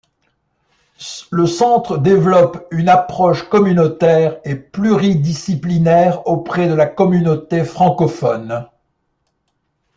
[1.29, 8.65] Le Centre développe une approche communautaire et pluridisciplinaire auprès de la communauté francophone.